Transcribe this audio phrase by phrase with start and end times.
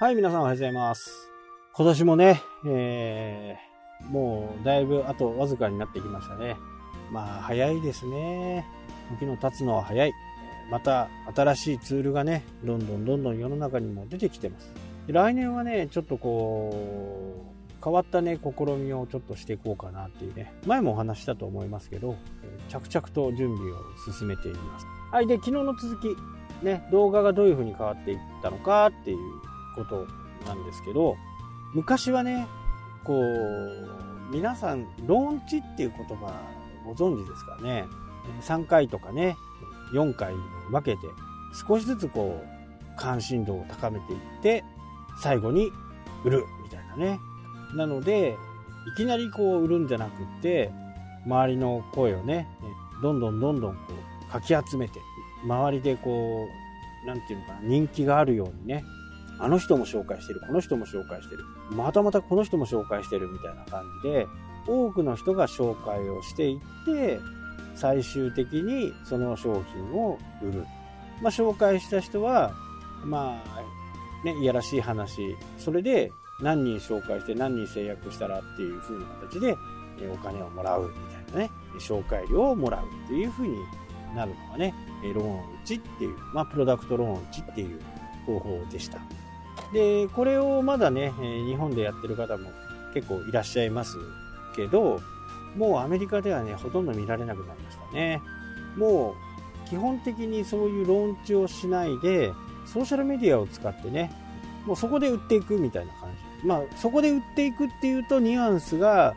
[0.00, 1.28] はい、皆さんおはようございます。
[1.74, 6.54] 今年もね、えー、もうだいぶあとわずかになってきましたね。
[7.10, 8.64] まあ、早いですね。
[9.18, 10.12] 時の経つのは早い。
[10.70, 14.72] また新しいツールがね、どんどんどんどん世の中にも出てきてます。
[15.08, 22.14] 来年はね、ちょっとこう、変わったね、試みをちょっとしていこうかなっていうね、前もお話したと思いますけど、
[22.68, 23.74] 着々と準備を
[24.16, 24.86] 進めています。
[25.10, 26.16] はい、で、昨日の続き、
[26.64, 29.18] ね、動画がどういう風に変わっていったのかっていう
[29.78, 30.06] こと
[30.46, 31.16] なんですけど、
[31.74, 32.46] 昔はね、
[33.04, 36.32] こう、皆さん、ローンチっていう言葉
[36.84, 37.86] ご存知ですかね。
[38.42, 39.36] 3回とかね、
[39.92, 40.34] 4回
[40.70, 41.06] 分けて、
[41.66, 42.58] 少しずつこう、
[42.96, 44.64] 関心度を高めていって、
[45.22, 45.70] 最後に
[46.24, 47.20] 売るみたいなね。
[47.74, 48.36] なので、
[48.92, 50.70] いきなりこう売るんじゃなくって、
[51.26, 52.48] 周りの声をね、
[53.02, 53.80] どんどんどんどんこ
[54.28, 55.00] う、かき集めて、
[55.44, 56.46] 周りでこ
[57.04, 58.84] う、なんていうのかな、人気があるようにね、
[59.40, 64.26] あの人も紹介してる、この人も紹介してる、またまたこの人も紹介してるみたいな感じで、
[64.66, 67.20] 多くの人が紹介をしていって、
[67.74, 70.64] 最終的にその商品を売る。
[71.22, 72.52] まあ、紹介した人は、
[73.04, 79.56] まあ、ね、いやらしい話、それで何人紹介して何人制約したらっていう風な形で
[80.12, 83.56] お金をもらうみたいなね、紹介料をもらうっていう風に
[84.14, 87.80] なるのがね、ローン打ちっていう、まあ、プロダクトローン打ちっていう
[88.26, 88.98] 方法でした。
[89.72, 91.12] で、これをまだね、
[91.46, 92.50] 日本でやってる方も
[92.94, 93.96] 結構いらっしゃいます
[94.56, 95.00] けど、
[95.56, 98.22] もうアメリカではね、ほとんど見られなくなりましたね。
[98.76, 99.14] も
[99.66, 102.32] う、基本的にそういうローンチをしないで、
[102.66, 104.10] ソーシャルメディアを使ってね、
[104.66, 106.10] もうそこで売っていくみたいな感
[106.42, 106.46] じ。
[106.46, 109.14] まあ、そこで売っていくっていうとニュアンスが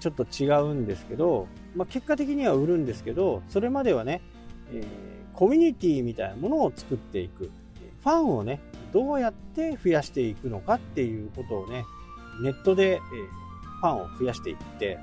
[0.00, 4.22] ちょっと違うんですけど、まあ、結果的には売るんですけど、それまではね、
[4.72, 4.84] えー、
[5.36, 7.50] コミュニティみたいなものを作っていく。
[8.02, 8.60] ファンをね、
[8.96, 11.84] どうやって増やしていくのかっていうことをね、
[12.42, 12.98] ネットで、
[13.82, 14.98] ファンを増やしていって、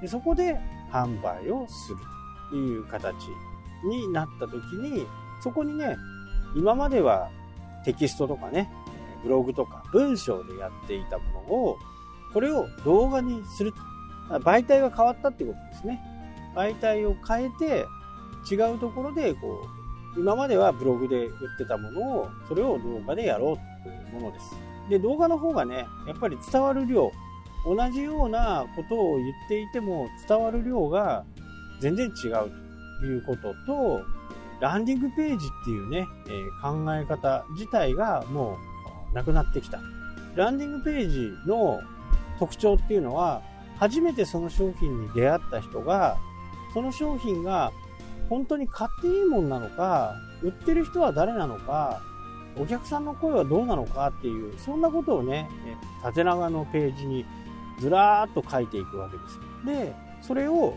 [0.00, 0.58] でそこで
[0.90, 1.98] 販売をする
[2.48, 3.14] という形
[3.86, 5.06] になった時に、
[5.42, 5.94] そこにね、
[6.56, 7.28] 今までは
[7.84, 8.72] テキストとかね、
[9.22, 11.78] ブログとか文章でやっていたものを、
[12.32, 13.78] これを動画にすると。
[14.38, 16.00] 媒体が変わったってことですね。
[16.56, 17.84] 媒体を変えて、
[18.50, 19.83] 違うところで、こう、
[20.16, 24.56] 今まではブログで売ってたものを、それを動画でやろうというものです。
[24.88, 27.10] で、動画の方がね、やっぱり伝わる量、
[27.64, 31.24] 同じようなことを言っていても伝わる量が
[31.80, 32.50] 全然違う
[33.00, 34.02] ということと、
[34.60, 38.58] ランディングページっていうね、えー、考え方自体がも
[39.12, 39.80] うなくなってきた。
[40.36, 41.80] ランディングページの
[42.38, 43.42] 特徴っていうのは、
[43.78, 46.18] 初めてその商品に出会った人が、
[46.72, 47.72] その商品が
[48.28, 52.00] 本当に買っていいもんなのか、売ってる人は誰なのか、
[52.56, 55.48] お客さんの声はどうなのかっていう、そんなことをね、
[56.02, 57.24] 縦長のページに
[57.80, 59.40] ずらーっと書いていくわけです。
[59.66, 60.74] で、それを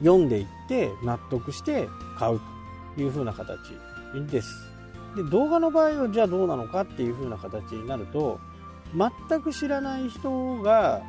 [0.00, 1.88] 読んでいって納得して
[2.18, 2.40] 買う
[2.96, 3.58] という風な形
[4.30, 4.48] です。
[5.16, 8.40] で、動画の場合はじゃあどうなのかっていう風な形になると、
[8.94, 11.02] 全く知らない人が、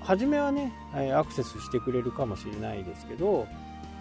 [0.00, 0.72] 初めはね、
[1.14, 3.46] アクセスしてくれるかもしれないですけど、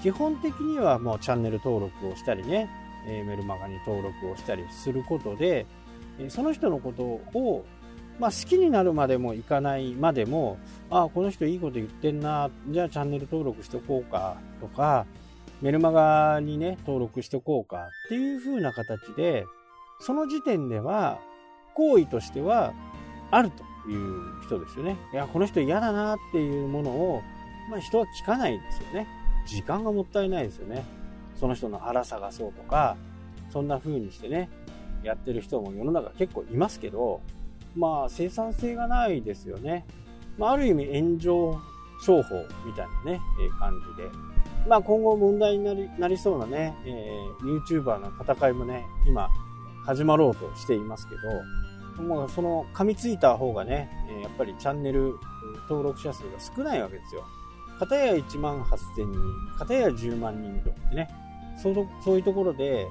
[0.02, 2.70] 基本的にはもうチャンネル登録をしたりね、
[3.08, 5.66] えメルマガに登録をしたりすることで、
[6.20, 7.66] えその人のことを
[8.20, 10.58] まあ、好きになるまでもいかないまでも、
[10.90, 15.06] ああ、この人いいこと言ってんな、じゃあチャンネル登録しておこうかとか、
[15.62, 19.46] メルマガにね、登録しておこうかっていう風な形で、
[20.00, 21.20] その時点では、
[21.76, 22.74] 行為としては
[23.30, 24.98] あるという人ですよね。
[25.14, 27.22] いや、この人嫌だなっていうものを、
[27.70, 29.08] まあ、人は聞かないですよね。
[29.48, 30.84] 時間がもったいないですよね。
[31.40, 32.98] その人の荒探そうとか、
[33.50, 34.50] そんな風にしてね、
[35.04, 37.22] やってる人も世の中結構いますけど、
[37.76, 39.86] まあ、生産性がないですよね。
[40.38, 41.60] まあ、ある意味炎上
[42.04, 42.36] 商法
[42.66, 44.10] みたいなね、えー、感じで。
[44.68, 49.30] まあ、今後問題になりなりそうなね、えー、YouTuber の戦いもね、今、
[49.86, 51.16] 始まろうとしていますけ
[51.98, 53.90] ど、もうその噛みついた方がね、
[54.22, 55.16] やっぱりチャンネル
[55.70, 57.24] 登録者数が少ないわけですよ。
[57.80, 61.10] 片や1万8000人、片や10万人とってね、
[61.62, 62.88] そうそういうところで、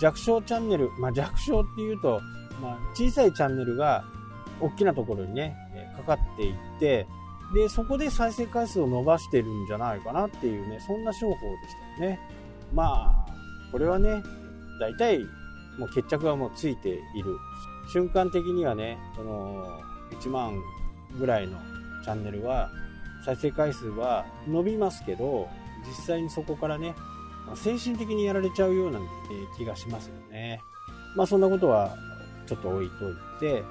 [0.00, 2.20] 弱小チャンネル、まあ弱小っていうと、
[2.62, 4.04] まあ小さいチャンネルが
[4.60, 5.56] 大きなところにね、
[5.96, 7.06] かかっていって、
[7.54, 12.20] で、そこで再生回数を伸ばしてるんじゃないかなっていうね、そんな商法でしたよね。
[12.72, 13.32] まあ、
[13.72, 14.22] これはね、
[14.80, 15.18] 大体、
[15.78, 17.36] もう決着はもうついている。
[17.92, 19.80] 瞬間的にはね、その、
[20.12, 20.54] 1万
[21.18, 21.58] ぐらいの
[22.04, 22.70] チャンネルは、
[23.24, 25.48] 再生回数は伸びますけど、
[25.86, 26.94] 実際にそこからね、
[27.54, 29.00] 精神的にやられちゃうような
[29.56, 30.62] 気がしますよね。
[31.16, 31.96] まあそんなことは
[32.46, 33.64] ちょっと置いといて、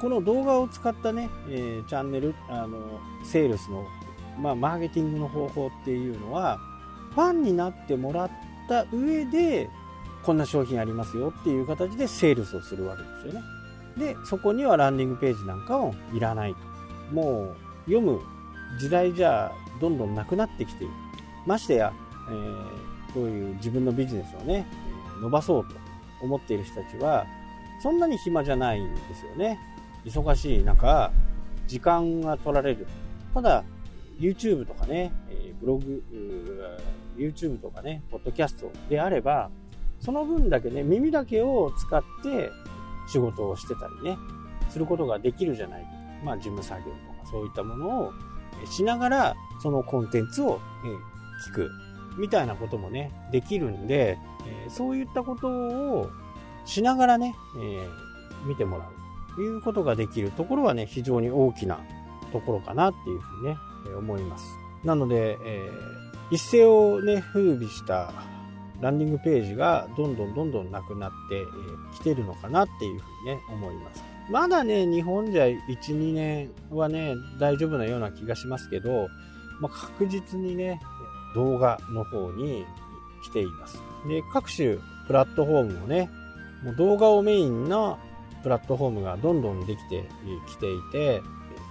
[0.00, 2.78] この動画を使ったね、え、チャンネル、あの、
[3.22, 3.84] セールスの、
[4.38, 6.58] まあ、マーケティングの方法っていうのは、
[7.14, 8.30] ファンになってもらっ
[8.66, 9.68] た上で、
[10.22, 13.42] こんな商品ありますよっていう形でセールスをするわけですよね。
[13.98, 17.14] で、そこにはランディングページなんかもいらないと。
[17.14, 18.20] もう、読む
[18.78, 20.92] 時代じゃどんどんなくなってきている。
[21.46, 21.92] ましてや、
[22.28, 24.66] えー、こういう自分のビジネスをね、
[25.20, 25.74] 伸ばそうと
[26.22, 27.26] 思っている人たちは、
[27.82, 29.58] そんなに暇じゃないんですよね。
[30.04, 31.10] 忙しい中、
[31.66, 32.86] 時間が取られる。
[33.34, 33.64] ただ、
[34.18, 35.12] YouTube とかね、
[35.60, 36.02] ブログ、
[37.16, 39.50] YouTube とかね、ポッドキャストであれば、
[39.98, 42.50] その分だけね、耳だけを使って
[43.08, 44.18] 仕事をしてたりね、
[44.68, 45.86] することができるじゃない。
[46.24, 46.90] まあ、事務作業と
[47.22, 48.12] かそういったものを
[48.66, 50.60] しながら、そのコンテンツを
[51.48, 51.70] 聞く。
[52.18, 54.18] みたいなこともね、できるんで、
[54.68, 56.10] そういったことを
[56.64, 57.88] しながらね、え
[58.46, 59.34] 見てもらう。
[59.36, 61.80] ということができるところはね、非常に大きな
[62.32, 63.56] ところかなっていうふうにね、
[63.96, 64.44] 思います。
[64.84, 65.70] なので、え、
[66.30, 68.12] 一世をね、風靡した
[68.80, 71.44] ランディングページがどんどんどんどんなくなって
[71.94, 74.02] き、てるのかなっていうふうにね、思います。
[74.30, 79.08] まだね、日本じゃ1、2年はね、大丈夫なような気がしますけど、
[79.60, 80.80] まあ、確実にね、
[81.34, 82.64] 動画の方に
[83.22, 83.82] 来ています。
[84.08, 86.10] で、各種プラットフォームもね、
[86.62, 87.98] もう動画をメインな
[88.42, 90.08] プラットフォームがどんどんできて
[90.48, 91.22] きていて、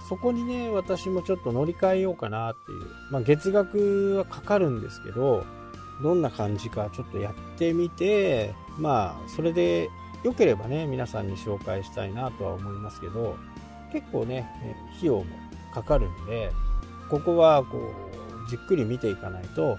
[0.08, 2.78] そこにね、私もちょっと乗り換えようかなっていう。
[3.10, 5.44] まあ、月額はかかるんですけど、
[6.02, 9.88] どんな感じかちょっとやってみて、まあ、それで
[10.22, 13.36] 良ければね、皆さんに紹介したいなとは思いますけど、
[13.92, 14.48] 結構ね、
[14.96, 15.24] 費用も
[15.72, 16.50] かかるんで、
[17.10, 19.78] ここはこう、じっくり見ていかないと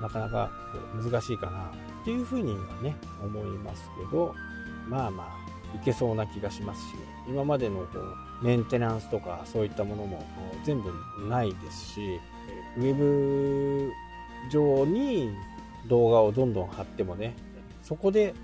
[0.00, 0.50] なかなか
[0.94, 4.34] 難しいかなっていうふうにはね、思いますけど、
[4.88, 6.94] まあまあ、いけそうな気がしますし、
[7.28, 7.98] 今までのこ
[8.42, 10.24] うメンテナンスとかそういったものも
[10.64, 10.92] 全部
[11.28, 12.20] ないですし、
[12.76, 13.92] ウェブ
[14.50, 15.30] 上に
[15.88, 17.34] 動画をどんどん貼ってもね、
[17.82, 18.34] そこで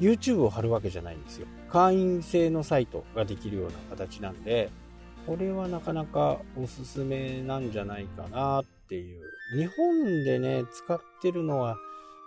[0.00, 1.46] YouTube を貼るわけじゃないんですよ。
[1.70, 4.70] 会員制のサイトができるような形なんで、
[5.26, 9.22] これはなかなかおすすめなんじゃないかなっていう。
[9.56, 11.76] 日本でね、使ってるのは、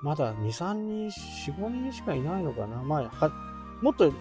[0.04, 2.82] まだ2、3人、4、5人しかいないのかな。
[2.84, 3.32] まあ、は、
[3.82, 4.12] もっと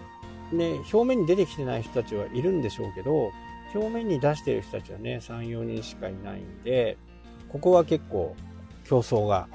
[0.51, 3.31] ね、表面に出てきてない人たちはいるんでしょうけど、
[3.73, 6.97] 表面に出してる人たちはね、3、4人しかいないんで、
[7.49, 8.35] ここは結構
[8.85, 9.47] 競争が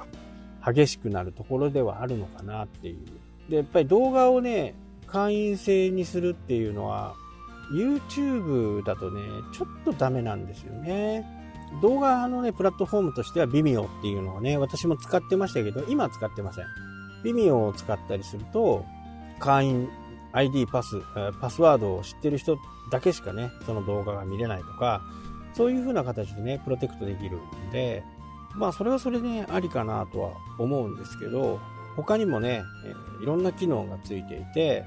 [0.64, 3.25] 激しくなるところではあるのかなっていう。
[3.48, 4.74] で、やっぱり動画をね、
[5.06, 7.14] 会員制にするっていうのは、
[7.72, 9.20] YouTube だとね、
[9.52, 11.24] ちょっとダメなんですよね。
[11.82, 16.64] 動画のね、プラットフォームとしては Vimeo っていうのをね、私も使ってましたけど、今は使ってません。
[17.24, 18.84] Vimeo を使ったりすると、
[19.38, 19.88] 会員
[20.32, 21.00] ID パス、
[21.40, 22.56] パスワードを知ってる人
[22.90, 25.02] だけしかね、その動画が見れないとか、
[25.54, 28.04] そういう風な形でね、プロテクトできるんで、
[28.54, 31.58] まあそれはそれでね、ありかなとは思うんですけど、
[31.96, 32.62] 他にもね、
[33.22, 34.84] いろんな機能がついていて、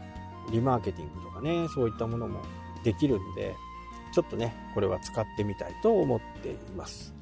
[0.52, 2.42] リマーケティングとかね、そういったものも
[2.84, 3.56] できるんで、
[4.14, 7.14] ちょっとね、これは使ってみたいと思っています。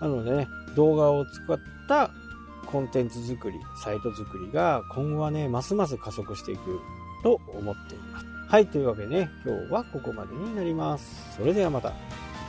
[0.00, 1.58] なのでね、動画を使っ
[1.88, 2.10] た
[2.66, 6.80] コンテンツ作り、サイト作りが今後はね、ますます加速していく
[7.22, 8.26] と思っています。
[8.48, 11.36] はい、というわけでね、今日はここまでになります。
[11.36, 11.92] それではまた。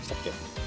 [0.01, 0.66] したっけ？